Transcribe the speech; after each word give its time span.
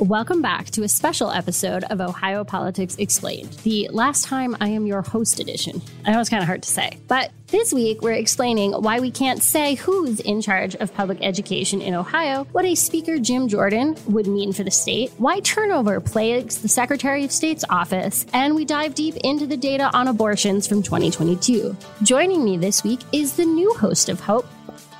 Welcome 0.00 0.42
back 0.42 0.70
to 0.70 0.82
a 0.82 0.88
special 0.88 1.30
episode 1.30 1.84
of 1.84 2.00
Ohio 2.00 2.42
Politics 2.42 2.96
Explained, 2.96 3.50
the 3.62 3.88
last 3.92 4.24
time 4.24 4.56
I 4.60 4.68
am 4.70 4.86
your 4.86 5.02
host 5.02 5.38
edition. 5.38 5.80
I 6.04 6.10
know 6.10 6.20
it's 6.20 6.28
kind 6.28 6.42
of 6.42 6.48
hard 6.48 6.64
to 6.64 6.68
say, 6.68 6.98
but 7.06 7.30
this 7.46 7.72
week 7.72 8.02
we're 8.02 8.14
explaining 8.14 8.72
why 8.72 8.98
we 8.98 9.12
can't 9.12 9.40
say 9.40 9.76
who's 9.76 10.18
in 10.18 10.40
charge 10.40 10.74
of 10.74 10.92
public 10.92 11.18
education 11.20 11.80
in 11.80 11.94
Ohio, 11.94 12.42
what 12.50 12.64
a 12.64 12.74
Speaker 12.74 13.18
Jim 13.18 13.46
Jordan 13.46 13.96
would 14.08 14.26
mean 14.26 14.52
for 14.52 14.64
the 14.64 14.70
state, 14.70 15.12
why 15.18 15.38
turnover 15.40 16.00
plagues 16.00 16.60
the 16.60 16.68
Secretary 16.68 17.24
of 17.24 17.30
State's 17.30 17.64
office, 17.70 18.26
and 18.32 18.56
we 18.56 18.64
dive 18.64 18.96
deep 18.96 19.14
into 19.18 19.46
the 19.46 19.56
data 19.56 19.90
on 19.96 20.08
abortions 20.08 20.66
from 20.66 20.82
2022. 20.82 21.76
Joining 22.02 22.44
me 22.44 22.56
this 22.56 22.82
week 22.82 23.00
is 23.12 23.34
the 23.34 23.44
new 23.44 23.72
host 23.74 24.08
of 24.08 24.20
OPE, 24.28 24.46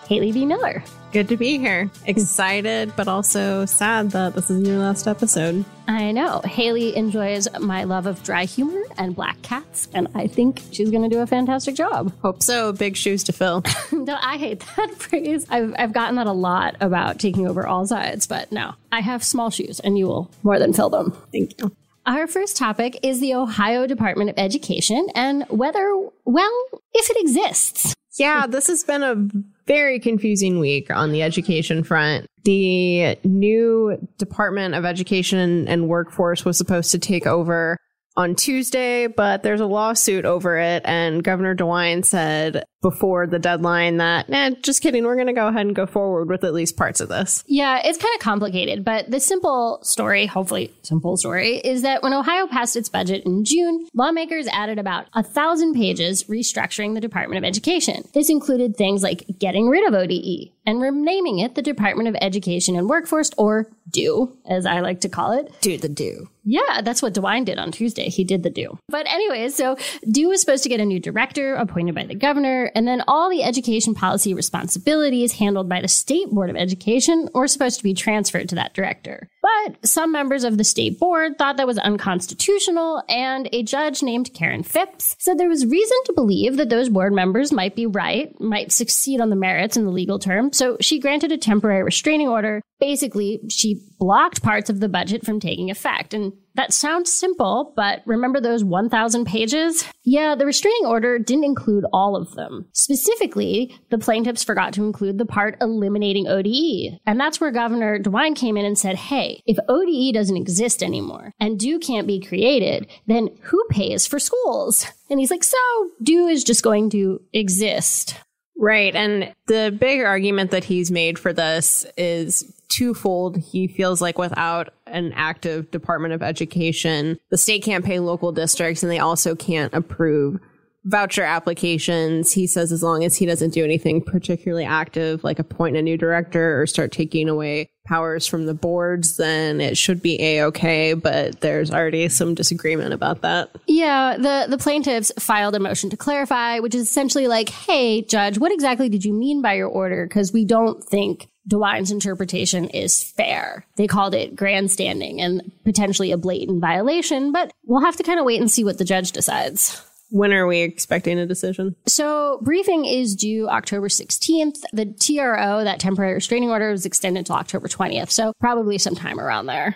Haley 0.06 0.32
BeMiller. 0.32 0.86
Good 1.12 1.28
to 1.28 1.36
be 1.36 1.58
here. 1.58 1.90
Excited, 2.06 2.92
but 2.96 3.06
also 3.08 3.64
sad 3.66 4.10
that 4.10 4.34
this 4.34 4.50
is 4.50 4.66
your 4.66 4.78
last 4.78 5.06
episode. 5.06 5.64
I 5.86 6.10
know. 6.12 6.40
Haley 6.44 6.96
enjoys 6.96 7.46
my 7.60 7.84
love 7.84 8.06
of 8.06 8.22
dry 8.22 8.44
humor 8.44 8.82
and 8.98 9.14
black 9.14 9.40
cats, 9.42 9.88
and 9.94 10.08
I 10.14 10.26
think 10.26 10.60
she's 10.72 10.90
going 10.90 11.02
to 11.02 11.08
do 11.08 11.20
a 11.20 11.26
fantastic 11.26 11.74
job. 11.76 12.12
Hope 12.22 12.42
so. 12.42 12.72
Big 12.72 12.96
shoes 12.96 13.22
to 13.24 13.32
fill. 13.32 13.62
no, 13.92 14.18
I 14.20 14.36
hate 14.38 14.64
that 14.76 14.90
phrase. 14.96 15.46
I've, 15.48 15.74
I've 15.78 15.92
gotten 15.92 16.16
that 16.16 16.26
a 16.26 16.32
lot 16.32 16.76
about 16.80 17.18
taking 17.20 17.46
over 17.46 17.66
all 17.66 17.86
sides, 17.86 18.26
but 18.26 18.50
no, 18.50 18.74
I 18.90 19.00
have 19.00 19.22
small 19.22 19.50
shoes, 19.50 19.78
and 19.80 19.96
you 19.96 20.06
will 20.06 20.30
more 20.42 20.58
than 20.58 20.72
fill 20.72 20.90
them. 20.90 21.16
Thank 21.32 21.60
you. 21.60 21.74
Our 22.06 22.26
first 22.26 22.56
topic 22.58 22.98
is 23.02 23.20
the 23.20 23.34
Ohio 23.34 23.86
Department 23.86 24.28
of 24.28 24.34
Education 24.36 25.08
and 25.14 25.44
whether, 25.48 25.90
well, 26.26 26.52
if 26.92 27.08
it 27.08 27.16
exists. 27.20 27.94
Yeah, 28.18 28.46
this 28.46 28.66
has 28.66 28.84
been 28.84 29.02
a 29.02 29.26
very 29.66 29.98
confusing 29.98 30.58
week 30.58 30.90
on 30.90 31.12
the 31.12 31.22
education 31.22 31.82
front. 31.82 32.26
The 32.44 33.16
new 33.24 33.98
Department 34.18 34.74
of 34.74 34.84
Education 34.84 35.66
and 35.68 35.88
Workforce 35.88 36.44
was 36.44 36.58
supposed 36.58 36.90
to 36.90 36.98
take 36.98 37.26
over 37.26 37.78
on 38.16 38.34
Tuesday, 38.34 39.06
but 39.06 39.42
there's 39.42 39.60
a 39.60 39.66
lawsuit 39.66 40.24
over 40.24 40.58
it. 40.58 40.82
And 40.84 41.24
Governor 41.24 41.54
DeWine 41.56 42.04
said 42.04 42.64
before 42.84 43.26
the 43.26 43.38
deadline 43.38 43.96
that, 43.96 44.28
eh, 44.28 44.50
just 44.60 44.82
kidding, 44.82 45.04
we're 45.04 45.14
going 45.14 45.26
to 45.26 45.32
go 45.32 45.48
ahead 45.48 45.64
and 45.64 45.74
go 45.74 45.86
forward 45.86 46.28
with 46.28 46.44
at 46.44 46.52
least 46.52 46.76
parts 46.76 47.00
of 47.00 47.08
this. 47.08 47.42
Yeah, 47.46 47.80
it's 47.82 47.96
kind 47.96 48.14
of 48.14 48.20
complicated, 48.20 48.84
but 48.84 49.10
the 49.10 49.20
simple 49.20 49.78
story, 49.82 50.26
hopefully 50.26 50.70
simple 50.82 51.16
story, 51.16 51.56
is 51.56 51.80
that 51.80 52.02
when 52.02 52.12
Ohio 52.12 52.46
passed 52.46 52.76
its 52.76 52.90
budget 52.90 53.24
in 53.24 53.42
June, 53.42 53.86
lawmakers 53.94 54.46
added 54.48 54.78
about 54.78 55.06
a 55.14 55.22
thousand 55.22 55.72
pages 55.72 56.24
restructuring 56.24 56.92
the 56.92 57.00
Department 57.00 57.38
of 57.38 57.48
Education. 57.48 58.06
This 58.12 58.28
included 58.28 58.76
things 58.76 59.02
like 59.02 59.24
getting 59.38 59.70
rid 59.70 59.88
of 59.88 59.94
ODE 59.94 60.52
and 60.66 60.82
renaming 60.82 61.38
it 61.38 61.54
the 61.54 61.62
Department 61.62 62.08
of 62.08 62.16
Education 62.20 62.76
and 62.76 62.86
Workforce, 62.86 63.30
or 63.38 63.70
DO, 63.90 64.36
as 64.46 64.66
I 64.66 64.80
like 64.80 65.00
to 65.00 65.08
call 65.08 65.32
it. 65.32 65.52
Do 65.60 65.78
the 65.78 65.88
do. 65.88 66.28
Yeah, 66.44 66.82
that's 66.82 67.00
what 67.00 67.14
DeWine 67.14 67.44
did 67.44 67.58
on 67.58 67.72
Tuesday. 67.72 68.08
He 68.08 68.24
did 68.24 68.42
the 68.42 68.50
do. 68.50 68.78
But 68.88 69.06
anyways, 69.08 69.54
so 69.54 69.76
DO 70.10 70.28
was 70.28 70.40
supposed 70.40 70.62
to 70.64 70.68
get 70.68 70.80
a 70.80 70.84
new 70.84 71.00
director 71.00 71.54
appointed 71.54 71.94
by 71.94 72.04
the 72.04 72.14
governor, 72.14 72.70
and 72.74 72.86
then 72.86 73.02
all 73.06 73.30
the 73.30 73.42
education 73.42 73.94
policy 73.94 74.34
responsibilities 74.34 75.34
handled 75.34 75.68
by 75.68 75.80
the 75.80 75.88
State 75.88 76.30
Board 76.30 76.50
of 76.50 76.56
Education 76.56 77.28
were 77.34 77.48
supposed 77.48 77.78
to 77.78 77.84
be 77.84 77.94
transferred 77.94 78.48
to 78.48 78.54
that 78.56 78.74
director. 78.74 79.28
But 79.44 79.84
some 79.84 80.10
members 80.10 80.42
of 80.42 80.56
the 80.56 80.64
state 80.64 80.98
board 80.98 81.36
thought 81.36 81.58
that 81.58 81.66
was 81.66 81.76
unconstitutional, 81.76 83.02
and 83.10 83.46
a 83.52 83.62
judge 83.62 84.02
named 84.02 84.32
Karen 84.32 84.62
Phipps 84.62 85.16
said 85.18 85.36
there 85.36 85.50
was 85.50 85.66
reason 85.66 85.98
to 86.06 86.14
believe 86.14 86.56
that 86.56 86.70
those 86.70 86.88
board 86.88 87.12
members 87.12 87.52
might 87.52 87.76
be 87.76 87.84
right, 87.84 88.34
might 88.40 88.72
succeed 88.72 89.20
on 89.20 89.28
the 89.28 89.36
merits 89.36 89.76
in 89.76 89.84
the 89.84 89.90
legal 89.90 90.18
term, 90.18 90.50
so 90.50 90.78
she 90.80 90.98
granted 90.98 91.30
a 91.30 91.36
temporary 91.36 91.82
restraining 91.82 92.28
order. 92.28 92.62
Basically, 92.80 93.40
she 93.50 93.82
blocked 93.98 94.42
parts 94.42 94.70
of 94.70 94.80
the 94.80 94.88
budget 94.88 95.26
from 95.26 95.40
taking 95.40 95.70
effect, 95.70 96.14
and 96.14 96.32
that 96.56 96.72
sounds 96.72 97.12
simple, 97.12 97.72
but 97.76 98.02
remember 98.06 98.40
those 98.40 98.62
1,000 98.62 99.24
pages? 99.24 99.84
Yeah, 100.04 100.36
the 100.36 100.46
restraining 100.46 100.86
order 100.86 101.18
didn't 101.18 101.44
include 101.44 101.84
all 101.92 102.14
of 102.14 102.32
them. 102.34 102.66
Specifically, 102.72 103.74
the 103.90 103.98
plaintiffs 103.98 104.44
forgot 104.44 104.72
to 104.74 104.84
include 104.84 105.18
the 105.18 105.26
part 105.26 105.56
eliminating 105.60 106.28
ODE. 106.28 107.00
And 107.06 107.18
that's 107.18 107.40
where 107.40 107.50
Governor 107.50 107.98
DeWine 107.98 108.36
came 108.36 108.56
in 108.56 108.64
and 108.64 108.78
said, 108.78 108.94
hey, 108.94 109.33
if 109.46 109.58
ODE 109.68 110.14
doesn't 110.14 110.36
exist 110.36 110.82
anymore 110.82 111.32
and 111.40 111.58
DO 111.58 111.78
can't 111.80 112.06
be 112.06 112.20
created, 112.20 112.86
then 113.06 113.28
who 113.42 113.64
pays 113.70 114.06
for 114.06 114.18
schools? 114.18 114.86
And 115.10 115.20
he's 115.20 115.30
like, 115.30 115.44
so 115.44 115.58
DO 116.02 116.26
is 116.26 116.44
just 116.44 116.62
going 116.62 116.90
to 116.90 117.20
exist. 117.32 118.16
Right. 118.56 118.94
And 118.94 119.34
the 119.46 119.76
big 119.78 120.02
argument 120.02 120.50
that 120.52 120.64
he's 120.64 120.90
made 120.90 121.18
for 121.18 121.32
this 121.32 121.84
is 121.96 122.44
twofold. 122.68 123.36
He 123.36 123.66
feels 123.66 124.00
like 124.00 124.16
without 124.16 124.72
an 124.86 125.12
active 125.14 125.70
Department 125.70 126.14
of 126.14 126.22
Education, 126.22 127.18
the 127.30 127.38
state 127.38 127.62
can't 127.62 127.84
pay 127.84 127.98
local 127.98 128.32
districts 128.32 128.82
and 128.82 128.90
they 128.90 128.98
also 128.98 129.34
can't 129.34 129.74
approve 129.74 130.38
voucher 130.84 131.22
applications. 131.22 132.32
He 132.32 132.46
says 132.46 132.70
as 132.70 132.82
long 132.82 133.04
as 133.04 133.16
he 133.16 133.26
doesn't 133.26 133.54
do 133.54 133.64
anything 133.64 134.02
particularly 134.02 134.64
active, 134.64 135.24
like 135.24 135.38
appoint 135.38 135.76
a 135.76 135.82
new 135.82 135.96
director 135.96 136.60
or 136.60 136.66
start 136.66 136.92
taking 136.92 137.28
away 137.28 137.70
powers 137.84 138.26
from 138.26 138.46
the 138.46 138.54
boards, 138.54 139.16
then 139.16 139.60
it 139.60 139.76
should 139.76 140.02
be 140.02 140.20
a 140.20 140.44
okay. 140.44 140.94
But 140.94 141.40
there's 141.40 141.70
already 141.70 142.08
some 142.08 142.34
disagreement 142.34 142.92
about 142.92 143.22
that. 143.22 143.50
Yeah, 143.66 144.16
the 144.16 144.46
the 144.48 144.58
plaintiffs 144.58 145.12
filed 145.18 145.54
a 145.54 145.60
motion 145.60 145.90
to 145.90 145.96
clarify, 145.96 146.60
which 146.60 146.74
is 146.74 146.88
essentially 146.88 147.28
like, 147.28 147.48
"Hey, 147.48 148.02
judge, 148.02 148.38
what 148.38 148.52
exactly 148.52 148.88
did 148.88 149.04
you 149.04 149.12
mean 149.12 149.42
by 149.42 149.54
your 149.54 149.68
order? 149.68 150.06
Because 150.06 150.32
we 150.32 150.44
don't 150.44 150.82
think." 150.82 151.28
DeWine's 151.46 151.90
interpretation 151.90 152.70
is 152.70 153.02
fair. 153.02 153.66
They 153.76 153.86
called 153.86 154.14
it 154.14 154.34
grandstanding 154.34 155.20
and 155.20 155.52
potentially 155.62 156.10
a 156.10 156.16
blatant 156.16 156.62
violation, 156.62 157.32
but 157.32 157.52
we'll 157.66 157.84
have 157.84 157.96
to 157.96 158.02
kind 158.02 158.18
of 158.18 158.24
wait 158.24 158.40
and 158.40 158.50
see 158.50 158.64
what 158.64 158.78
the 158.78 158.84
judge 158.84 159.12
decides. 159.12 159.82
When 160.14 160.32
are 160.32 160.46
we 160.46 160.60
expecting 160.60 161.18
a 161.18 161.26
decision? 161.26 161.74
So, 161.88 162.38
briefing 162.40 162.84
is 162.84 163.16
due 163.16 163.48
October 163.48 163.88
16th. 163.88 164.60
The 164.72 164.86
TRO, 164.86 165.64
that 165.64 165.80
temporary 165.80 166.14
restraining 166.14 166.50
order, 166.50 166.70
was 166.70 166.86
extended 166.86 167.26
to 167.26 167.32
October 167.32 167.66
20th. 167.66 168.10
So, 168.12 168.32
probably 168.38 168.78
sometime 168.78 169.18
around 169.18 169.46
there. 169.46 169.74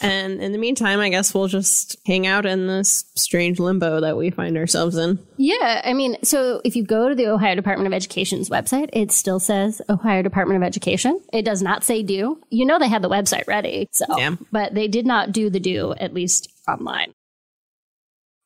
And 0.00 0.42
in 0.42 0.50
the 0.50 0.58
meantime, 0.58 0.98
I 0.98 1.10
guess 1.10 1.32
we'll 1.32 1.46
just 1.46 1.96
hang 2.06 2.26
out 2.26 2.44
in 2.44 2.66
this 2.66 3.04
strange 3.14 3.60
limbo 3.60 4.00
that 4.00 4.16
we 4.16 4.30
find 4.30 4.56
ourselves 4.56 4.96
in. 4.96 5.20
Yeah. 5.36 5.80
I 5.84 5.92
mean, 5.92 6.16
so 6.24 6.60
if 6.64 6.74
you 6.74 6.84
go 6.84 7.08
to 7.08 7.14
the 7.14 7.28
Ohio 7.28 7.54
Department 7.54 7.86
of 7.86 7.92
Education's 7.92 8.48
website, 8.48 8.90
it 8.92 9.12
still 9.12 9.38
says 9.38 9.80
Ohio 9.88 10.22
Department 10.22 10.56
of 10.56 10.66
Education. 10.66 11.20
It 11.32 11.44
does 11.44 11.62
not 11.62 11.84
say 11.84 12.02
do. 12.02 12.40
You 12.50 12.66
know, 12.66 12.80
they 12.80 12.88
had 12.88 13.02
the 13.02 13.08
website 13.08 13.46
ready. 13.46 13.88
So, 13.92 14.06
Yeah. 14.18 14.34
but 14.50 14.74
they 14.74 14.88
did 14.88 15.06
not 15.06 15.30
do 15.30 15.50
the 15.50 15.60
do, 15.60 15.94
at 15.98 16.14
least 16.14 16.48
online. 16.68 17.12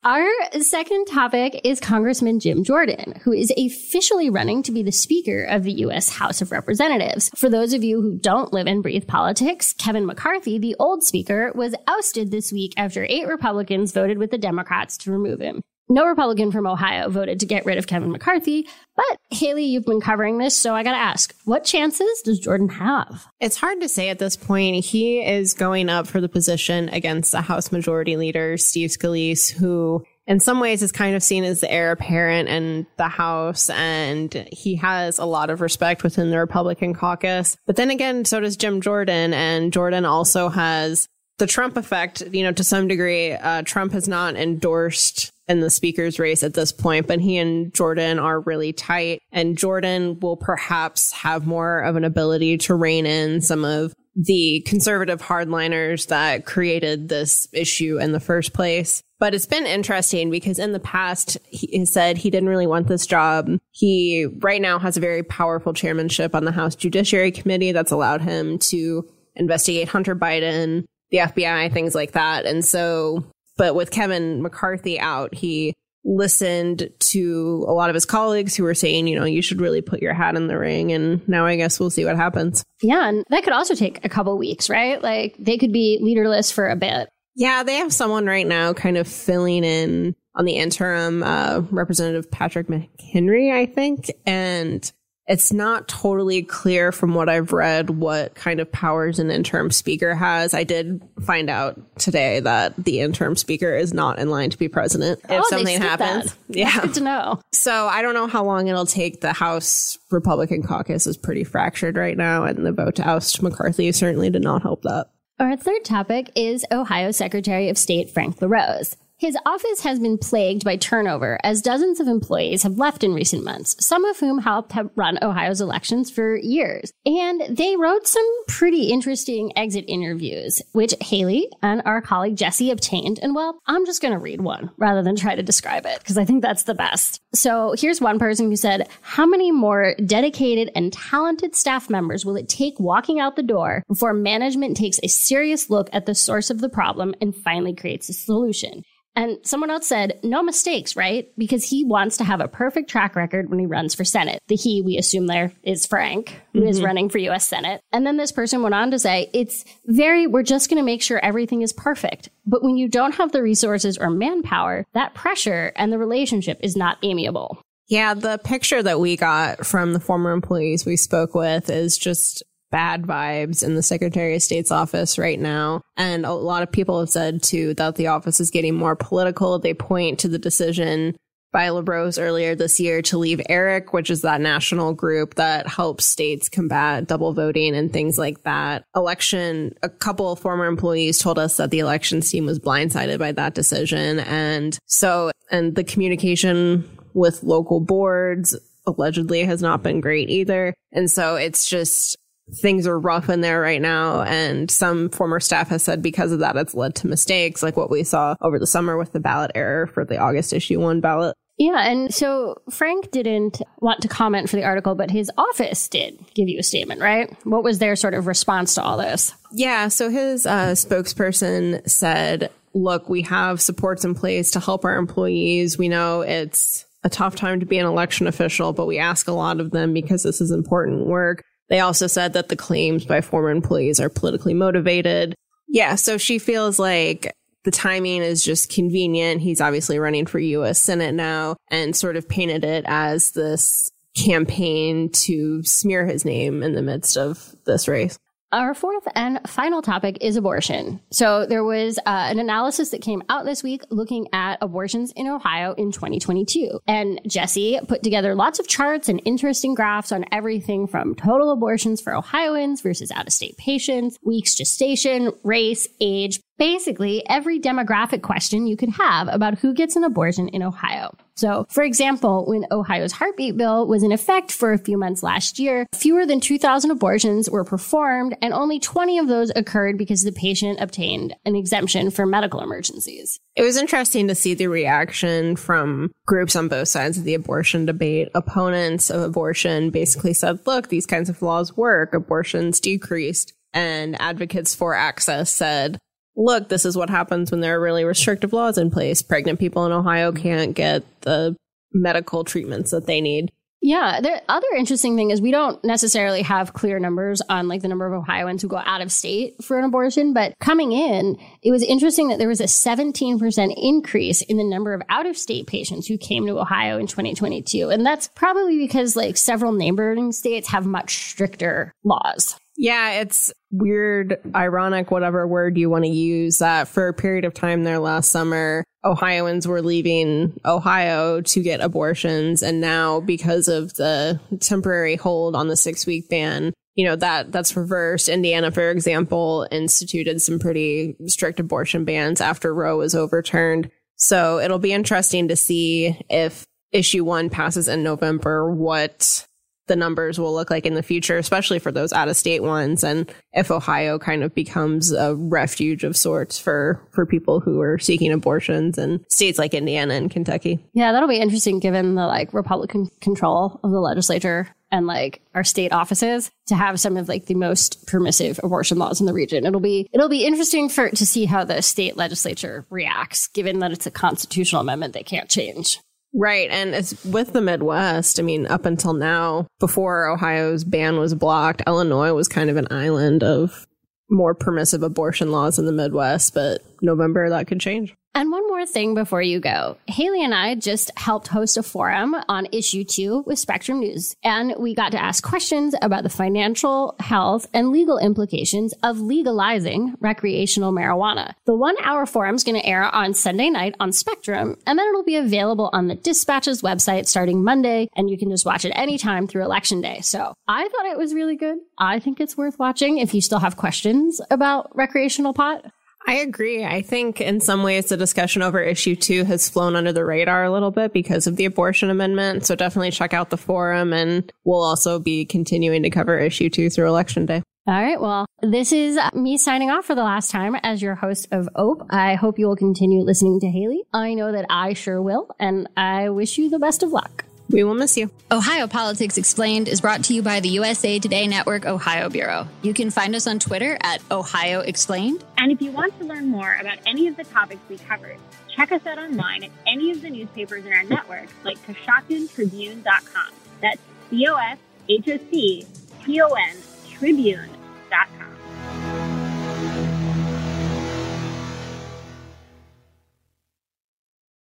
Our 0.05 0.27
second 0.59 1.05
topic 1.05 1.61
is 1.63 1.79
Congressman 1.79 2.41
Jim 2.41 2.65
Jordan, 2.65 3.21
who 3.23 3.31
is 3.31 3.53
officially 3.57 4.29
running 4.29 4.61
to 4.63 4.73
be 4.73 4.83
the 4.83 4.91
Speaker 4.91 5.45
of 5.45 5.63
the 5.63 5.71
U.S. 5.71 6.09
House 6.09 6.41
of 6.41 6.51
Representatives. 6.51 7.31
For 7.37 7.47
those 7.47 7.71
of 7.71 7.85
you 7.85 8.01
who 8.01 8.17
don't 8.17 8.51
live 8.51 8.67
and 8.67 8.83
breathe 8.83 9.07
politics, 9.07 9.71
Kevin 9.71 10.05
McCarthy, 10.05 10.57
the 10.57 10.75
old 10.77 11.05
Speaker, 11.05 11.53
was 11.55 11.73
ousted 11.87 12.31
this 12.31 12.51
week 12.51 12.73
after 12.75 13.05
eight 13.05 13.27
Republicans 13.27 13.93
voted 13.93 14.17
with 14.17 14.29
the 14.29 14.37
Democrats 14.37 14.97
to 14.97 15.11
remove 15.13 15.39
him. 15.39 15.61
No 15.89 16.05
Republican 16.05 16.51
from 16.51 16.65
Ohio 16.65 17.09
voted 17.09 17.39
to 17.41 17.45
get 17.45 17.65
rid 17.65 17.77
of 17.77 17.87
Kevin 17.87 18.11
McCarthy, 18.11 18.67
but 18.95 19.17
Haley, 19.31 19.65
you've 19.65 19.85
been 19.85 20.01
covering 20.01 20.37
this, 20.37 20.55
so 20.55 20.73
I 20.73 20.83
gotta 20.83 20.97
ask, 20.97 21.35
what 21.45 21.65
chances 21.65 22.21
does 22.23 22.39
Jordan 22.39 22.69
have? 22.69 23.27
It's 23.39 23.57
hard 23.57 23.81
to 23.81 23.89
say 23.89 24.09
at 24.09 24.19
this 24.19 24.37
point. 24.37 24.85
He 24.85 25.19
is 25.19 25.53
going 25.53 25.89
up 25.89 26.07
for 26.07 26.21
the 26.21 26.29
position 26.29 26.89
against 26.89 27.31
the 27.31 27.41
House 27.41 27.71
Majority 27.71 28.15
Leader, 28.15 28.57
Steve 28.57 28.91
Scalise, 28.91 29.51
who 29.51 30.03
in 30.25 30.39
some 30.39 30.61
ways 30.61 30.81
is 30.81 30.93
kind 30.93 31.15
of 31.15 31.23
seen 31.23 31.43
as 31.43 31.59
the 31.59 31.71
heir 31.71 31.91
apparent 31.91 32.47
in 32.47 32.87
the 32.97 33.09
House, 33.09 33.69
and 33.69 34.47
he 34.51 34.77
has 34.77 35.19
a 35.19 35.25
lot 35.25 35.49
of 35.49 35.59
respect 35.59 36.01
within 36.01 36.31
the 36.31 36.39
Republican 36.39 36.93
caucus. 36.93 37.57
But 37.65 37.75
then 37.75 37.91
again, 37.91 38.23
so 38.23 38.39
does 38.39 38.55
Jim 38.55 38.79
Jordan, 38.79 39.33
and 39.33 39.73
Jordan 39.73 40.05
also 40.05 40.47
has 40.47 41.09
the 41.39 41.47
Trump 41.47 41.75
effect, 41.75 42.21
you 42.31 42.43
know, 42.43 42.53
to 42.53 42.63
some 42.63 42.87
degree. 42.87 43.33
Uh, 43.33 43.63
Trump 43.63 43.91
has 43.91 44.07
not 44.07 44.35
endorsed 44.35 45.32
in 45.47 45.59
the 45.59 45.69
speaker's 45.69 46.19
race 46.19 46.43
at 46.43 46.53
this 46.53 46.71
point, 46.71 47.07
but 47.07 47.19
he 47.19 47.37
and 47.37 47.73
Jordan 47.73 48.19
are 48.19 48.39
really 48.41 48.73
tight, 48.73 49.21
and 49.31 49.57
Jordan 49.57 50.19
will 50.19 50.37
perhaps 50.37 51.11
have 51.11 51.45
more 51.45 51.79
of 51.79 51.95
an 51.95 52.03
ability 52.03 52.57
to 52.59 52.75
rein 52.75 53.05
in 53.05 53.41
some 53.41 53.65
of 53.65 53.93
the 54.15 54.63
conservative 54.67 55.21
hardliners 55.21 56.07
that 56.07 56.45
created 56.45 57.09
this 57.09 57.47
issue 57.51 57.99
in 57.99 58.11
the 58.11 58.19
first 58.19 58.53
place. 58.53 59.01
But 59.19 59.33
it's 59.33 59.45
been 59.45 59.65
interesting 59.65 60.29
because 60.29 60.59
in 60.59 60.71
the 60.71 60.79
past, 60.79 61.37
he 61.47 61.85
said 61.85 62.17
he 62.17 62.29
didn't 62.29 62.49
really 62.49 62.67
want 62.67 62.87
this 62.87 63.07
job. 63.07 63.49
He 63.71 64.27
right 64.39 64.61
now 64.61 64.79
has 64.79 64.97
a 64.97 65.01
very 65.01 65.23
powerful 65.23 65.73
chairmanship 65.73 66.35
on 66.35 66.45
the 66.45 66.51
House 66.51 66.75
Judiciary 66.75 67.31
Committee 67.31 67.71
that's 67.71 67.91
allowed 67.91 68.21
him 68.21 68.59
to 68.59 69.09
investigate 69.35 69.87
Hunter 69.87 70.15
Biden, 70.15 70.85
the 71.09 71.19
FBI, 71.19 71.71
things 71.73 71.95
like 71.95 72.11
that. 72.11 72.45
And 72.45 72.63
so 72.63 73.25
but 73.57 73.75
with 73.75 73.91
Kevin 73.91 74.41
McCarthy 74.41 74.99
out, 74.99 75.33
he 75.33 75.73
listened 76.05 76.89
to 76.99 77.65
a 77.67 77.71
lot 77.71 77.89
of 77.89 77.93
his 77.93 78.05
colleagues 78.05 78.55
who 78.55 78.63
were 78.63 78.73
saying, 78.73 79.07
you 79.07 79.17
know, 79.17 79.25
you 79.25 79.41
should 79.41 79.61
really 79.61 79.81
put 79.81 80.01
your 80.01 80.13
hat 80.13 80.35
in 80.35 80.47
the 80.47 80.57
ring. 80.57 80.91
And 80.91 81.27
now 81.27 81.45
I 81.45 81.55
guess 81.55 81.79
we'll 81.79 81.89
see 81.89 82.05
what 82.05 82.15
happens. 82.15 82.63
Yeah. 82.81 83.07
And 83.07 83.23
that 83.29 83.43
could 83.43 83.53
also 83.53 83.75
take 83.75 84.03
a 84.03 84.09
couple 84.09 84.37
weeks, 84.37 84.69
right? 84.69 85.01
Like 85.01 85.35
they 85.39 85.57
could 85.57 85.71
be 85.71 85.99
leaderless 86.01 86.51
for 86.51 86.69
a 86.69 86.75
bit. 86.75 87.09
Yeah. 87.35 87.63
They 87.63 87.75
have 87.75 87.93
someone 87.93 88.25
right 88.25 88.45
now 88.45 88.73
kind 88.73 88.97
of 88.97 89.07
filling 89.07 89.63
in 89.63 90.15
on 90.35 90.45
the 90.45 90.57
interim, 90.57 91.23
uh, 91.23 91.61
Representative 91.71 92.29
Patrick 92.29 92.67
McHenry, 92.67 93.53
I 93.53 93.65
think. 93.65 94.11
And 94.25 94.91
it's 95.27 95.53
not 95.53 95.87
totally 95.87 96.43
clear 96.43 96.91
from 96.91 97.13
what 97.13 97.29
I've 97.29 97.53
read 97.53 97.89
what 97.91 98.35
kind 98.35 98.59
of 98.59 98.69
powers 98.71 99.19
an 99.19 99.31
interim 99.31 99.71
speaker 99.71 100.13
has. 100.15 100.53
I 100.53 100.63
did 100.63 101.01
find 101.25 101.49
out 101.49 101.79
today 101.97 102.41
that 102.41 102.75
the 102.83 102.99
interim 102.99 103.35
speaker 103.37 103.73
is 103.73 103.93
not 103.93 104.19
in 104.19 104.29
line 104.29 104.49
to 104.49 104.57
be 104.57 104.67
president 104.67 105.19
if 105.23 105.31
Oh, 105.31 105.43
something 105.49 105.77
skipped 105.77 106.01
happens. 106.01 106.33
that. 106.49 106.57
Yeah. 106.57 106.81
Good 106.81 106.93
to 106.95 107.01
know. 107.01 107.39
So 107.53 107.87
I 107.87 108.01
don't 108.01 108.13
know 108.15 108.27
how 108.27 108.43
long 108.43 108.67
it'll 108.67 108.85
take. 108.85 109.21
The 109.21 109.31
House 109.33 109.97
Republican 110.11 110.61
caucus 110.63 111.07
is 111.07 111.15
pretty 111.17 111.45
fractured 111.45 111.95
right 111.95 112.17
now, 112.17 112.43
and 112.43 112.65
the 112.65 112.71
vote 112.73 112.95
to 112.95 113.07
oust 113.09 113.41
McCarthy 113.41 113.91
certainly 113.93 114.29
did 114.29 114.43
not 114.43 114.61
help 114.61 114.81
that. 114.81 115.07
Our 115.39 115.55
third 115.55 115.83
topic 115.85 116.31
is 116.35 116.65
Ohio 116.71 117.11
Secretary 117.11 117.69
of 117.69 117.77
State 117.77 118.09
Frank 118.11 118.41
LaRose. 118.41 118.97
His 119.23 119.37
office 119.45 119.79
has 119.83 120.01
been 120.01 120.17
plagued 120.17 120.65
by 120.65 120.75
turnover 120.75 121.39
as 121.45 121.61
dozens 121.61 122.01
of 122.01 122.09
employees 122.09 122.63
have 122.63 122.77
left 122.77 123.05
in 123.05 123.13
recent 123.13 123.41
months, 123.41 123.73
some 123.79 124.03
of 124.03 124.19
whom 124.19 124.39
helped 124.39 124.75
run 124.97 125.17
Ohio's 125.21 125.61
elections 125.61 126.11
for 126.11 126.35
years. 126.35 126.91
And 127.05 127.41
they 127.49 127.77
wrote 127.77 128.05
some 128.05 128.29
pretty 128.49 128.87
interesting 128.87 129.57
exit 129.57 129.85
interviews, 129.87 130.61
which 130.73 130.93
Haley 130.99 131.47
and 131.61 131.81
our 131.85 132.01
colleague 132.01 132.35
Jesse 132.35 132.69
obtained. 132.69 133.17
And 133.23 133.33
well, 133.33 133.61
I'm 133.65 133.85
just 133.85 134.01
going 134.01 134.13
to 134.13 134.19
read 134.19 134.41
one 134.41 134.71
rather 134.75 135.01
than 135.01 135.15
try 135.15 135.35
to 135.35 135.41
describe 135.41 135.85
it 135.85 135.99
because 135.99 136.17
I 136.17 136.25
think 136.25 136.41
that's 136.41 136.63
the 136.63 136.75
best. 136.75 137.21
So 137.33 137.75
here's 137.77 138.01
one 138.01 138.19
person 138.19 138.49
who 138.49 138.57
said, 138.57 138.89
How 139.03 139.25
many 139.25 139.53
more 139.53 139.95
dedicated 140.05 140.69
and 140.75 140.91
talented 140.91 141.55
staff 141.55 141.89
members 141.89 142.25
will 142.25 142.35
it 142.35 142.49
take 142.49 142.77
walking 142.77 143.21
out 143.21 143.37
the 143.37 143.41
door 143.41 143.83
before 143.87 144.13
management 144.13 144.75
takes 144.75 144.99
a 145.01 145.07
serious 145.07 145.69
look 145.69 145.89
at 145.93 146.07
the 146.07 146.13
source 146.13 146.49
of 146.49 146.59
the 146.59 146.67
problem 146.67 147.15
and 147.21 147.33
finally 147.33 147.73
creates 147.73 148.09
a 148.09 148.13
solution? 148.13 148.83
And 149.15 149.37
someone 149.43 149.69
else 149.69 149.87
said, 149.87 150.19
no 150.23 150.41
mistakes, 150.41 150.95
right? 150.95 151.29
Because 151.37 151.63
he 151.63 151.85
wants 151.85 152.17
to 152.17 152.23
have 152.23 152.41
a 152.41 152.47
perfect 152.47 152.89
track 152.89 153.15
record 153.15 153.49
when 153.49 153.59
he 153.59 153.65
runs 153.65 153.93
for 153.93 154.03
Senate. 154.03 154.39
The 154.47 154.55
he 154.55 154.81
we 154.81 154.97
assume 154.97 155.27
there 155.27 155.51
is 155.63 155.85
Frank, 155.85 156.41
who 156.53 156.63
is 156.65 156.77
mm-hmm. 156.77 156.85
running 156.85 157.09
for 157.09 157.19
US 157.19 157.47
Senate. 157.47 157.81
And 157.91 158.05
then 158.05 158.17
this 158.17 158.31
person 158.31 158.63
went 158.63 158.75
on 158.75 158.91
to 158.91 158.99
say, 158.99 159.29
it's 159.33 159.65
very, 159.85 160.25
we're 160.25 160.43
just 160.43 160.69
going 160.69 160.81
to 160.81 160.85
make 160.85 161.01
sure 161.01 161.19
everything 161.23 161.61
is 161.61 161.73
perfect. 161.73 162.29
But 162.45 162.63
when 162.63 162.75
you 162.75 162.87
don't 162.87 163.15
have 163.15 163.31
the 163.31 163.43
resources 163.43 163.97
or 163.97 164.09
manpower, 164.09 164.85
that 164.93 165.13
pressure 165.13 165.71
and 165.75 165.91
the 165.91 165.99
relationship 165.99 166.59
is 166.61 166.75
not 166.75 166.97
amiable. 167.03 167.61
Yeah, 167.87 168.13
the 168.13 168.39
picture 168.39 168.81
that 168.81 168.99
we 168.99 169.17
got 169.17 169.65
from 169.65 169.93
the 169.93 169.99
former 169.99 170.31
employees 170.31 170.85
we 170.85 170.97
spoke 170.97 171.35
with 171.35 171.69
is 171.69 171.97
just 171.97 172.41
bad 172.73 173.03
vibes 173.03 173.63
in 173.63 173.75
the 173.75 173.83
Secretary 173.83 174.35
of 174.35 174.41
State's 174.41 174.71
office 174.71 175.19
right 175.19 175.39
now. 175.39 175.79
And 175.95 176.25
a 176.25 176.33
lot 176.33 176.63
of 176.63 176.71
people 176.71 176.99
have 176.99 177.09
said 177.09 177.43
too 177.43 177.75
that 177.75 177.95
the 177.95 178.07
office 178.07 178.39
is 178.39 178.49
getting 178.49 178.73
more 178.73 178.95
political. 178.95 179.59
They 179.59 179.75
point 179.75 180.19
to 180.19 180.27
the 180.27 180.39
decision 180.39 181.15
by 181.51 181.69
LaRose 181.69 182.17
earlier 182.17 182.55
this 182.55 182.79
year 182.79 183.03
to 183.03 183.19
leave 183.19 183.39
ERIC, 183.47 183.93
which 183.93 184.09
is 184.09 184.23
that 184.23 184.41
national 184.41 184.95
group 184.95 185.35
that 185.35 185.67
helps 185.67 186.03
states 186.03 186.49
combat 186.49 187.05
double 187.05 187.31
voting 187.33 187.75
and 187.75 187.93
things 187.93 188.17
like 188.17 188.41
that. 188.41 188.83
Election, 188.95 189.75
a 189.83 189.89
couple 189.89 190.31
of 190.31 190.39
former 190.39 190.65
employees 190.65 191.19
told 191.19 191.37
us 191.37 191.57
that 191.57 191.69
the 191.69 191.77
elections 191.77 192.31
team 192.31 192.47
was 192.47 192.57
blindsided 192.57 193.19
by 193.19 193.33
that 193.33 193.53
decision. 193.53 194.19
And 194.21 194.79
so, 194.87 195.29
and 195.51 195.75
the 195.75 195.83
communication 195.83 196.89
with 197.13 197.43
local 197.43 197.79
boards 197.79 198.57
allegedly 198.87 199.43
has 199.43 199.61
not 199.61 199.83
been 199.83 200.01
great 200.01 200.31
either. 200.31 200.73
And 200.91 201.09
so 201.09 201.35
it's 201.35 201.65
just, 201.65 202.17
things 202.61 202.87
are 202.87 202.99
rough 202.99 203.29
in 203.29 203.41
there 203.41 203.61
right 203.61 203.81
now. 203.81 204.21
And 204.21 204.69
some 204.69 205.09
former 205.09 205.39
staff 205.39 205.69
has 205.69 205.83
said 205.83 206.01
because 206.01 206.31
of 206.31 206.39
that, 206.39 206.55
it's 206.55 206.73
led 206.73 206.95
to 206.95 207.07
mistakes 207.07 207.63
like 207.63 207.77
what 207.77 207.89
we 207.89 208.03
saw 208.03 208.35
over 208.41 208.59
the 208.59 208.67
summer 208.67 208.97
with 208.97 209.13
the 209.13 209.19
ballot 209.19 209.51
error 209.55 209.87
for 209.87 210.05
the 210.05 210.17
August 210.17 210.53
issue 210.53 210.79
one 210.79 211.01
ballot. 211.01 211.35
Yeah, 211.57 211.87
and 211.87 212.11
so 212.11 212.55
Frank 212.71 213.11
didn't 213.11 213.61
want 213.77 214.01
to 214.01 214.07
comment 214.07 214.49
for 214.49 214.55
the 214.55 214.63
article, 214.63 214.95
but 214.95 215.11
his 215.11 215.29
office 215.37 215.87
did 215.87 216.19
give 216.33 216.49
you 216.49 216.59
a 216.59 216.63
statement, 216.63 216.99
right? 216.99 217.31
What 217.45 217.63
was 217.63 217.77
their 217.77 217.95
sort 217.95 218.15
of 218.15 218.25
response 218.25 218.73
to 218.75 218.81
all 218.81 218.97
this? 218.97 219.33
Yeah. 219.51 219.87
So 219.89 220.09
his 220.09 220.47
uh, 220.47 220.71
spokesperson 220.71 221.87
said, 221.87 222.49
look, 222.73 223.07
we 223.07 223.21
have 223.21 223.61
supports 223.61 224.03
in 224.03 224.15
place 224.15 224.49
to 224.51 224.59
help 224.59 224.83
our 224.83 224.95
employees. 224.95 225.77
We 225.77 225.89
know 225.89 226.21
it's 226.21 226.85
a 227.03 227.09
tough 227.09 227.35
time 227.35 227.59
to 227.59 227.67
be 227.67 227.77
an 227.77 227.85
election 227.85 228.25
official, 228.25 228.73
but 228.73 228.87
we 228.87 228.97
ask 228.97 229.27
a 229.27 229.33
lot 229.33 229.59
of 229.59 229.71
them 229.71 229.93
because 229.93 230.23
this 230.23 230.41
is 230.41 230.49
important 230.49 231.05
work. 231.05 231.43
They 231.69 231.79
also 231.79 232.07
said 232.07 232.33
that 232.33 232.49
the 232.49 232.55
claims 232.55 233.05
by 233.05 233.21
former 233.21 233.49
employees 233.49 233.99
are 233.99 234.09
politically 234.09 234.53
motivated. 234.53 235.35
Yeah. 235.67 235.95
So 235.95 236.17
she 236.17 236.39
feels 236.39 236.77
like 236.77 237.33
the 237.63 237.71
timing 237.71 238.21
is 238.21 238.43
just 238.43 238.71
convenient. 238.71 239.41
He's 239.41 239.61
obviously 239.61 239.97
running 239.97 240.25
for 240.25 240.39
U.S. 240.39 240.79
Senate 240.79 241.15
now 241.15 241.55
and 241.69 241.95
sort 241.95 242.17
of 242.17 242.27
painted 242.27 242.63
it 242.63 242.83
as 242.87 243.31
this 243.31 243.89
campaign 244.15 245.09
to 245.09 245.63
smear 245.63 246.05
his 246.05 246.25
name 246.25 246.61
in 246.61 246.73
the 246.73 246.81
midst 246.81 247.17
of 247.17 247.55
this 247.65 247.87
race. 247.87 248.17
Our 248.53 248.75
fourth 248.75 249.07
and 249.15 249.39
final 249.47 249.81
topic 249.81 250.19
is 250.21 250.35
abortion. 250.35 251.01
So 251.09 251.47
there 251.47 251.63
was 251.63 251.97
uh, 251.97 252.01
an 252.05 252.37
analysis 252.37 252.91
that 252.91 253.01
came 253.01 253.23
out 253.27 253.45
this 253.45 253.63
week 253.63 253.81
looking 253.89 254.27
at 254.31 254.59
abortions 254.61 255.11
in 255.15 255.27
Ohio 255.27 255.73
in 255.73 255.91
2022. 255.91 256.79
And 256.85 257.19
Jesse 257.25 257.79
put 257.87 258.03
together 258.03 258.35
lots 258.35 258.59
of 258.59 258.67
charts 258.67 259.09
and 259.09 259.19
interesting 259.25 259.73
graphs 259.73 260.11
on 260.11 260.25
everything 260.31 260.85
from 260.85 261.15
total 261.15 261.51
abortions 261.51 261.99
for 261.99 262.13
Ohioans 262.15 262.81
versus 262.81 263.09
out 263.09 263.25
of 263.25 263.33
state 263.33 263.57
patients, 263.57 264.19
weeks 264.23 264.53
gestation, 264.53 265.31
race, 265.43 265.87
age, 265.99 266.39
basically 266.63 267.21
every 267.27 267.59
demographic 267.59 268.21
question 268.21 268.65
you 268.65 268.77
could 268.77 268.87
have 268.87 269.27
about 269.27 269.59
who 269.59 269.73
gets 269.73 269.97
an 269.97 270.03
abortion 270.05 270.47
in 270.47 270.63
Ohio. 270.63 271.13
So, 271.35 271.65
for 271.69 271.83
example, 271.83 272.45
when 272.47 272.65
Ohio's 272.71 273.11
heartbeat 273.11 273.57
bill 273.57 273.85
was 273.85 274.01
in 274.01 274.13
effect 274.13 274.49
for 274.49 274.71
a 274.71 274.77
few 274.77 274.97
months 274.97 275.21
last 275.23 275.59
year, 275.59 275.85
fewer 275.93 276.25
than 276.25 276.39
2,000 276.39 276.89
abortions 276.89 277.49
were 277.49 277.65
performed, 277.65 278.37
and 278.41 278.53
only 278.53 278.79
20 278.79 279.19
of 279.19 279.27
those 279.27 279.51
occurred 279.57 279.97
because 279.97 280.23
the 280.23 280.31
patient 280.31 280.79
obtained 280.79 281.35
an 281.43 281.57
exemption 281.57 282.09
for 282.09 282.25
medical 282.25 282.61
emergencies. 282.61 283.41
It 283.57 283.63
was 283.63 283.75
interesting 283.75 284.29
to 284.29 284.35
see 284.35 284.53
the 284.53 284.67
reaction 284.67 285.57
from 285.57 286.11
groups 286.25 286.55
on 286.55 286.69
both 286.69 286.87
sides 286.87 287.17
of 287.17 287.25
the 287.25 287.33
abortion 287.33 287.85
debate. 287.85 288.29
Opponents 288.35 289.09
of 289.09 289.21
abortion 289.21 289.89
basically 289.89 290.33
said, 290.33 290.65
look, 290.65 290.87
these 290.87 291.07
kinds 291.07 291.29
of 291.29 291.41
laws 291.41 291.75
work, 291.75 292.13
abortions 292.13 292.79
decreased. 292.79 293.51
And 293.73 294.15
advocates 294.21 294.73
for 294.73 294.93
access 294.93 295.51
said, 295.51 295.99
look, 296.35 296.69
this 296.69 296.85
is 296.85 296.97
what 296.97 297.09
happens 297.09 297.51
when 297.51 297.61
there 297.61 297.77
are 297.77 297.81
really 297.81 298.03
restrictive 298.03 298.53
laws 298.53 298.77
in 298.77 298.91
place. 298.91 299.21
Pregnant 299.21 299.59
people 299.59 299.85
in 299.85 299.91
Ohio 299.91 300.31
can't 300.31 300.73
get 300.73 301.03
the 301.21 301.55
medical 301.93 302.43
treatments 302.43 302.91
that 302.91 303.05
they 303.05 303.21
need. 303.21 303.51
Yeah, 303.85 304.21
the 304.21 304.41
other 304.47 304.67
interesting 304.77 305.17
thing 305.17 305.31
is 305.31 305.41
we 305.41 305.51
don't 305.51 305.83
necessarily 305.83 306.41
have 306.43 306.71
clear 306.71 306.99
numbers 306.99 307.41
on 307.49 307.67
like 307.67 307.81
the 307.81 307.89
number 307.89 308.07
of 308.07 308.13
Ohioans 308.13 308.61
who 308.61 308.69
go 308.69 308.77
out 308.77 309.01
of 309.01 309.11
state 309.11 309.61
for 309.61 309.77
an 309.77 309.83
abortion, 309.83 310.33
but 310.33 310.53
coming 310.61 310.93
in, 310.93 311.37
it 311.61 311.69
was 311.69 311.83
interesting 311.83 312.29
that 312.29 312.39
there 312.39 312.47
was 312.47 312.61
a 312.61 312.63
17% 312.63 313.73
increase 313.75 314.41
in 314.41 314.55
the 314.55 314.63
number 314.63 314.93
of 314.93 315.01
out 315.09 315.25
of 315.25 315.37
state 315.37 315.67
patients 315.67 316.07
who 316.07 316.17
came 316.17 316.47
to 316.47 316.61
Ohio 316.61 316.97
in 316.97 317.07
2022. 317.07 317.89
And 317.89 318.05
that's 318.05 318.29
probably 318.29 318.77
because 318.77 319.17
like 319.17 319.35
several 319.35 319.73
neighboring 319.73 320.31
states 320.31 320.69
have 320.69 320.85
much 320.85 321.31
stricter 321.31 321.91
laws. 322.05 322.55
Yeah, 322.75 323.21
it's 323.21 323.53
weird, 323.71 324.39
ironic, 324.55 325.11
whatever 325.11 325.47
word 325.47 325.77
you 325.77 325.89
want 325.89 326.05
to 326.05 326.09
use, 326.09 326.57
that 326.57 326.87
for 326.87 327.07
a 327.07 327.13
period 327.13 327.45
of 327.45 327.53
time 327.53 327.83
there 327.83 327.99
last 327.99 328.31
summer, 328.31 328.83
Ohioans 329.05 329.67
were 329.67 329.81
leaving 329.81 330.59
Ohio 330.65 331.41
to 331.41 331.61
get 331.61 331.81
abortions. 331.81 332.63
And 332.63 332.81
now, 332.81 333.19
because 333.19 333.67
of 333.67 333.93
the 333.95 334.39
temporary 334.59 335.15
hold 335.15 335.55
on 335.55 335.67
the 335.67 335.75
six 335.75 336.05
week 336.07 336.29
ban, 336.29 336.73
you 336.95 337.05
know, 337.05 337.15
that 337.15 337.51
that's 337.51 337.75
reversed. 337.75 338.29
Indiana, 338.29 338.71
for 338.71 338.89
example, 338.89 339.67
instituted 339.71 340.41
some 340.41 340.59
pretty 340.59 341.15
strict 341.27 341.59
abortion 341.59 342.05
bans 342.05 342.41
after 342.41 342.73
Roe 342.73 342.97
was 342.97 343.15
overturned. 343.15 343.89
So 344.15 344.59
it'll 344.59 344.79
be 344.79 344.93
interesting 344.93 345.47
to 345.47 345.55
see 345.55 346.19
if 346.29 346.65
issue 346.91 347.23
one 347.25 347.49
passes 347.49 347.87
in 347.87 348.03
November, 348.03 348.71
what 348.71 349.47
the 349.87 349.95
numbers 349.95 350.39
will 350.39 350.53
look 350.53 350.69
like 350.69 350.85
in 350.85 350.93
the 350.93 351.03
future, 351.03 351.37
especially 351.37 351.79
for 351.79 351.91
those 351.91 352.13
out 352.13 352.27
of 352.27 352.37
state 352.37 352.63
ones. 352.63 353.03
And 353.03 353.31
if 353.53 353.71
Ohio 353.71 354.17
kind 354.17 354.43
of 354.43 354.55
becomes 354.55 355.11
a 355.11 355.35
refuge 355.35 356.03
of 356.03 356.15
sorts 356.15 356.57
for, 356.57 357.01
for 357.11 357.25
people 357.25 357.59
who 357.59 357.81
are 357.81 357.99
seeking 357.99 358.31
abortions 358.31 358.97
and 358.97 359.23
states 359.29 359.59
like 359.59 359.73
Indiana 359.73 360.13
and 360.13 360.31
Kentucky. 360.31 360.79
Yeah, 360.93 361.11
that'll 361.11 361.27
be 361.27 361.39
interesting 361.39 361.79
given 361.79 362.15
the 362.15 362.25
like 362.27 362.53
Republican 362.53 363.09
control 363.21 363.79
of 363.83 363.91
the 363.91 363.99
legislature 363.99 364.69
and 364.93 365.07
like 365.07 365.41
our 365.55 365.63
state 365.63 365.91
offices 365.91 366.51
to 366.67 366.75
have 366.75 366.99
some 366.99 367.17
of 367.17 367.27
like 367.27 367.47
the 367.47 367.55
most 367.55 368.05
permissive 368.05 368.59
abortion 368.63 368.99
laws 368.99 369.19
in 369.19 369.25
the 369.25 369.33
region. 369.33 369.65
It'll 369.65 369.81
be 369.81 370.07
it'll 370.13 370.29
be 370.29 370.45
interesting 370.45 370.87
for 370.87 371.09
to 371.09 371.25
see 371.25 371.45
how 371.45 371.63
the 371.63 371.81
state 371.81 372.15
legislature 372.15 372.85
reacts 372.91 373.47
given 373.47 373.79
that 373.79 373.91
it's 373.91 374.05
a 374.05 374.11
constitutional 374.11 374.81
amendment 374.81 375.13
they 375.13 375.23
can't 375.23 375.49
change. 375.49 375.99
Right. 376.33 376.69
And 376.71 376.95
it's 376.95 377.23
with 377.23 377.53
the 377.53 377.61
Midwest. 377.61 378.39
I 378.39 378.43
mean, 378.43 378.65
up 378.65 378.85
until 378.85 379.13
now, 379.13 379.67
before 379.79 380.27
Ohio's 380.27 380.83
ban 380.83 381.17
was 381.17 381.35
blocked, 381.35 381.83
Illinois 381.85 382.33
was 382.33 382.47
kind 382.47 382.69
of 382.69 382.77
an 382.77 382.87
island 382.89 383.43
of 383.43 383.85
more 384.29 384.55
permissive 384.55 385.03
abortion 385.03 385.51
laws 385.51 385.77
in 385.77 385.85
the 385.85 385.91
Midwest, 385.91 386.55
but 386.55 386.81
November 387.01 387.49
that 387.49 387.67
could 387.67 387.79
change. 387.79 388.15
And 388.35 388.49
one 388.49 388.67
more 388.67 388.85
thing 388.87 389.13
before 389.13 389.43
you 389.43 389.59
go. 389.59 389.95
Haley 390.07 390.43
and 390.43 390.55
I 390.55 390.73
just 390.73 391.11
helped 391.15 391.47
host 391.47 391.77
a 391.77 391.83
forum 391.83 392.35
on 392.49 392.67
issue 392.71 393.03
two 393.03 393.43
with 393.45 393.59
Spectrum 393.59 393.99
News. 393.99 394.35
And 394.43 394.73
we 394.79 394.95
got 394.95 395.11
to 395.11 395.21
ask 395.21 395.43
questions 395.43 395.93
about 396.01 396.23
the 396.23 396.29
financial, 396.29 397.15
health, 397.19 397.67
and 397.75 397.91
legal 397.91 398.17
implications 398.17 398.93
of 399.03 399.19
legalizing 399.19 400.15
recreational 400.19 400.91
marijuana. 400.91 401.53
The 401.65 401.75
one 401.75 401.95
hour 402.03 402.25
forum 402.25 402.55
is 402.55 402.63
going 402.63 402.81
to 402.81 402.87
air 402.87 403.03
on 403.03 403.35
Sunday 403.35 403.69
night 403.69 403.95
on 403.99 404.11
Spectrum, 404.11 404.77
and 404.87 404.97
then 404.97 405.07
it'll 405.07 405.23
be 405.23 405.35
available 405.35 405.91
on 405.93 406.07
the 406.07 406.15
Dispatch's 406.15 406.81
website 406.81 407.27
starting 407.27 407.63
Monday, 407.63 408.09
and 408.15 408.31
you 408.31 408.37
can 408.39 408.49
just 408.49 408.65
watch 408.65 408.83
it 408.83 408.93
anytime 408.95 409.45
through 409.45 409.63
Election 409.63 410.01
Day. 410.01 410.21
So 410.21 410.55
I 410.67 410.87
thought 410.87 411.05
it 411.05 411.19
was 411.19 411.35
really 411.35 411.55
good. 411.55 411.77
I 411.99 412.17
think 412.19 412.39
it's 412.39 412.57
worth 412.57 412.79
watching 412.79 413.19
if 413.19 413.35
you 413.35 413.41
still 413.41 413.59
have 413.59 413.77
questions 413.77 414.41
about 414.49 414.89
recreational 414.95 415.53
pot. 415.53 415.85
I 416.27 416.35
agree. 416.35 416.85
I 416.85 417.01
think 417.01 417.41
in 417.41 417.59
some 417.59 417.83
ways 417.83 418.05
the 418.05 418.17
discussion 418.17 418.61
over 418.61 418.81
issue 418.81 419.15
two 419.15 419.43
has 419.43 419.69
flown 419.69 419.95
under 419.95 420.13
the 420.13 420.23
radar 420.23 420.63
a 420.63 420.71
little 420.71 420.91
bit 420.91 421.13
because 421.13 421.47
of 421.47 421.57
the 421.57 421.65
abortion 421.65 422.09
amendment. 422.09 422.65
So 422.65 422.75
definitely 422.75 423.11
check 423.11 423.33
out 423.33 423.49
the 423.49 423.57
forum 423.57 424.13
and 424.13 424.51
we'll 424.63 424.83
also 424.83 425.19
be 425.19 425.45
continuing 425.45 426.03
to 426.03 426.09
cover 426.09 426.39
issue 426.39 426.69
two 426.69 426.89
through 426.89 427.07
election 427.07 427.45
day. 427.45 427.61
All 427.85 427.93
right. 427.93 428.19
Well, 428.19 428.45
this 428.61 428.93
is 428.93 429.19
me 429.33 429.57
signing 429.57 429.89
off 429.89 430.05
for 430.05 430.15
the 430.15 430.23
last 430.23 430.49
time 430.51 430.75
as 430.83 431.01
your 431.01 431.15
host 431.15 431.49
of 431.51 431.67
OPE. 431.75 432.07
I 432.09 432.35
hope 432.35 432.57
you 432.57 432.67
will 432.67 432.77
continue 432.77 433.21
listening 433.23 433.59
to 433.59 433.67
Haley. 433.67 434.03
I 434.13 434.35
know 434.35 434.53
that 434.53 434.65
I 434.69 434.93
sure 434.93 435.21
will, 435.21 435.53
and 435.59 435.89
I 435.97 436.29
wish 436.29 436.57
you 436.57 436.69
the 436.69 436.79
best 436.79 437.03
of 437.03 437.11
luck. 437.11 437.43
We 437.73 437.83
will 437.83 437.95
miss 437.95 438.15
you. 438.15 438.29
Ohio 438.51 438.85
Politics 438.85 439.35
Explained 439.35 439.87
is 439.87 439.99
brought 439.99 440.23
to 440.25 440.33
you 440.35 440.43
by 440.43 440.59
the 440.59 440.69
USA 440.69 441.17
Today 441.17 441.47
Network 441.47 441.87
Ohio 441.87 442.29
Bureau. 442.29 442.67
You 442.83 442.93
can 442.93 443.09
find 443.09 443.33
us 443.33 443.47
on 443.47 443.57
Twitter 443.57 443.97
at 444.01 444.21
Ohio 444.29 444.81
Explained. 444.81 445.43
And 445.57 445.71
if 445.71 445.81
you 445.81 445.91
want 445.91 446.17
to 446.19 446.25
learn 446.25 446.45
more 446.45 446.77
about 446.79 446.99
any 447.07 447.27
of 447.27 447.35
the 447.35 447.43
topics 447.45 447.81
we 447.89 447.97
covered, 447.97 448.37
check 448.69 448.91
us 448.91 449.03
out 449.07 449.17
online 449.17 449.63
at 449.63 449.71
any 449.87 450.11
of 450.11 450.21
the 450.21 450.29
newspapers 450.29 450.85
in 450.85 450.93
our 450.93 451.03
network, 451.03 451.47
like 451.63 451.79
CoshoctonTribune.com. 451.87 453.53
That's 453.81 454.01
C 454.29 454.47
O 454.47 454.55
S 454.55 454.77
H 455.09 455.27
O 455.29 455.39
C 455.49 455.87
T 456.23 456.41
O 456.41 456.49
N 456.49 456.77
Tribune.com. 457.09 458.52